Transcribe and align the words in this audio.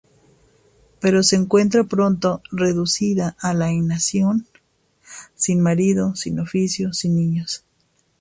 Pero 0.99 1.21
se 1.21 1.35
encuentra 1.35 1.83
pronto 1.83 2.41
reducida 2.51 3.35
a 3.39 3.53
la 3.53 3.71
inacción, 3.71 4.47
sin 5.35 5.61
marido, 5.61 6.15
sin 6.15 6.39
oficio, 6.39 6.91
sin 6.91 7.15
niños. 7.15 7.63